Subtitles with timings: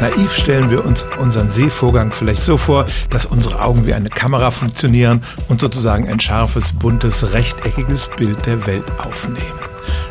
[0.00, 4.50] Naiv stellen wir uns unseren Sehvorgang vielleicht so vor, dass unsere Augen wie eine Kamera
[4.50, 9.60] funktionieren und sozusagen ein scharfes, buntes, rechteckiges Bild der Welt aufnehmen.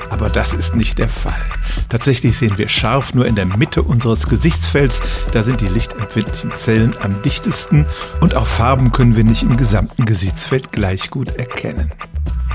[0.10, 1.42] Aber das ist nicht der Fall.
[1.90, 6.96] Tatsächlich sehen wir scharf nur in der Mitte unseres Gesichtsfelds, da sind die lichtempfindlichen Zellen
[7.02, 7.86] am dichtesten
[8.22, 11.92] und auch Farben können wir nicht im gesamten Gesichtsfeld gleich gut erkennen.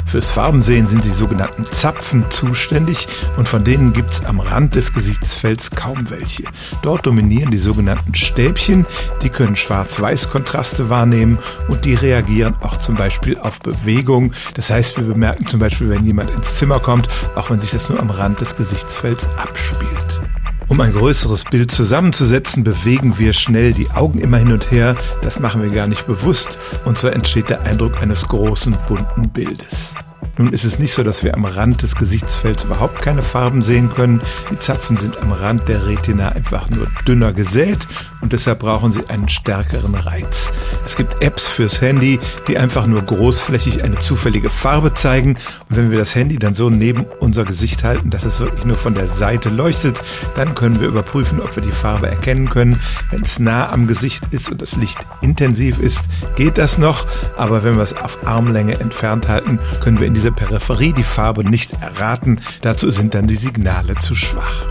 [0.07, 5.71] Fürs Farbensehen sind die sogenannten Zapfen zuständig und von denen gibt's am Rand des Gesichtsfelds
[5.71, 6.45] kaum welche.
[6.83, 8.87] Dort dominieren die sogenannten Stäbchen,
[9.23, 14.33] die können Schwarz-Weiß-Kontraste wahrnehmen und die reagieren auch zum Beispiel auf Bewegung.
[14.55, 17.89] Das heißt, wir bemerken zum Beispiel, wenn jemand ins Zimmer kommt, auch wenn sich das
[17.89, 20.23] nur am Rand des Gesichtsfelds abspielt.
[20.69, 24.97] Um ein größeres Bild zusammenzusetzen, bewegen wir schnell die Augen immer hin und her.
[25.23, 29.94] Das machen wir gar nicht bewusst und so entsteht der Eindruck eines großen bunten Bildes.
[30.37, 33.89] Nun ist es nicht so, dass wir am Rand des Gesichtsfelds überhaupt keine Farben sehen
[33.91, 34.21] können.
[34.51, 37.87] Die Zapfen sind am Rand der Retina einfach nur dünner gesät
[38.21, 40.53] und deshalb brauchen sie einen stärkeren Reiz.
[40.85, 45.37] Es gibt Apps fürs Handy, die einfach nur großflächig eine zufällige Farbe zeigen
[45.71, 48.77] und wenn wir das Handy dann so neben unser Gesicht halten, dass es wirklich nur
[48.77, 50.01] von der Seite leuchtet,
[50.35, 52.81] dann können wir überprüfen, ob wir die Farbe erkennen können.
[53.11, 56.05] Wenn es nah am Gesicht ist und das Licht intensiv ist,
[56.37, 60.33] geht das noch, aber wenn wir es auf Armlänge entfernt halten, können wir in dieser
[60.33, 62.41] Peripherie die Farbe nicht erraten.
[62.61, 64.65] Dazu sind dann die Signale zu schwach.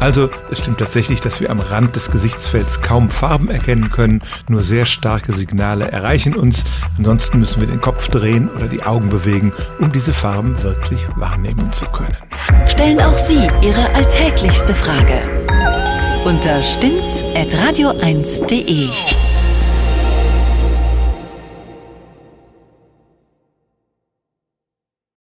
[0.00, 4.62] Also es stimmt tatsächlich, dass wir am Rand des Gesichtsfelds kaum Farben erkennen können, nur
[4.62, 6.64] sehr starke Signale erreichen uns,
[6.98, 11.70] ansonsten müssen wir den Kopf drehen oder die Augen bewegen, um diese Farben wirklich wahrnehmen
[11.70, 12.16] zu können.
[12.66, 15.20] Stellen auch Sie Ihre alltäglichste Frage
[16.24, 19.29] unter stimmt's at radio1.de.